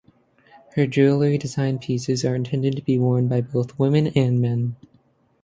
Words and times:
Her 0.75 0.87
jewellery 0.87 1.37
design 1.37 1.77
pieces 1.77 2.25
are 2.25 2.33
intended 2.33 2.75
to 2.75 2.81
be 2.81 2.97
worn 2.97 3.27
by 3.27 3.41
both 3.41 3.77
women 3.77 4.07
and 4.15 4.41
men. 4.41 4.75